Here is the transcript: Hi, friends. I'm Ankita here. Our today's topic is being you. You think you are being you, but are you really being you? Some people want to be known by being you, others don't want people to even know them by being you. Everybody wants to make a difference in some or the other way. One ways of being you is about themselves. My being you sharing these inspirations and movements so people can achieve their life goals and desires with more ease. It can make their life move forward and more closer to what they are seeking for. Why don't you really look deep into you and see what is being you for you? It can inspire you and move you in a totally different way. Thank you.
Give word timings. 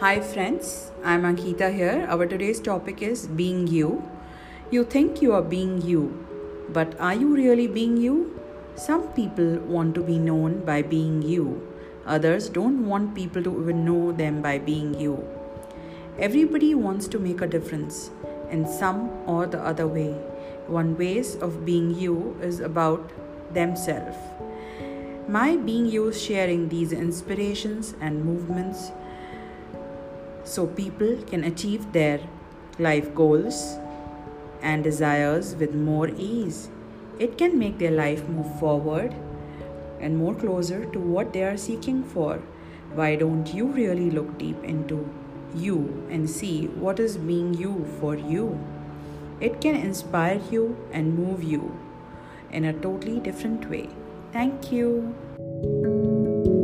Hi, 0.00 0.20
friends. 0.20 0.92
I'm 1.02 1.22
Ankita 1.22 1.72
here. 1.74 2.06
Our 2.10 2.26
today's 2.26 2.60
topic 2.60 3.00
is 3.00 3.26
being 3.28 3.66
you. 3.66 4.02
You 4.70 4.84
think 4.84 5.22
you 5.22 5.32
are 5.32 5.40
being 5.40 5.80
you, 5.80 6.02
but 6.68 7.00
are 7.00 7.14
you 7.14 7.34
really 7.34 7.66
being 7.66 7.96
you? 7.96 8.38
Some 8.74 9.08
people 9.14 9.56
want 9.60 9.94
to 9.94 10.02
be 10.02 10.18
known 10.18 10.58
by 10.66 10.82
being 10.82 11.22
you, 11.22 11.66
others 12.04 12.50
don't 12.50 12.86
want 12.86 13.14
people 13.14 13.42
to 13.44 13.62
even 13.62 13.86
know 13.86 14.12
them 14.12 14.42
by 14.42 14.58
being 14.58 14.92
you. 15.00 15.16
Everybody 16.18 16.74
wants 16.74 17.08
to 17.08 17.18
make 17.18 17.40
a 17.40 17.46
difference 17.46 18.10
in 18.50 18.66
some 18.66 19.08
or 19.26 19.46
the 19.46 19.62
other 19.62 19.86
way. 19.86 20.12
One 20.66 20.94
ways 20.98 21.36
of 21.36 21.64
being 21.64 21.98
you 21.98 22.36
is 22.42 22.60
about 22.60 23.10
themselves. 23.54 24.18
My 25.26 25.56
being 25.56 25.86
you 25.86 26.12
sharing 26.12 26.68
these 26.68 26.92
inspirations 26.92 27.94
and 28.02 28.22
movements 28.26 28.90
so 30.46 30.66
people 30.66 31.16
can 31.28 31.44
achieve 31.44 31.92
their 31.92 32.20
life 32.78 33.14
goals 33.14 33.78
and 34.62 34.84
desires 34.84 35.54
with 35.56 35.74
more 35.74 36.08
ease. 36.08 36.68
It 37.18 37.36
can 37.38 37.58
make 37.58 37.78
their 37.78 37.90
life 37.90 38.28
move 38.28 38.58
forward 38.60 39.14
and 40.00 40.16
more 40.16 40.34
closer 40.34 40.84
to 40.86 40.98
what 40.98 41.32
they 41.32 41.42
are 41.42 41.56
seeking 41.56 42.02
for. 42.04 42.38
Why 42.94 43.16
don't 43.16 43.52
you 43.52 43.66
really 43.66 44.10
look 44.10 44.38
deep 44.38 44.62
into 44.62 45.08
you 45.54 46.06
and 46.10 46.28
see 46.28 46.66
what 46.66 47.00
is 47.00 47.16
being 47.16 47.54
you 47.54 47.86
for 48.00 48.16
you? 48.16 48.58
It 49.40 49.60
can 49.60 49.74
inspire 49.74 50.40
you 50.50 50.76
and 50.92 51.18
move 51.18 51.42
you 51.42 51.76
in 52.50 52.64
a 52.64 52.72
totally 52.72 53.20
different 53.20 53.68
way. 53.68 53.88
Thank 54.32 54.72
you. 54.72 56.55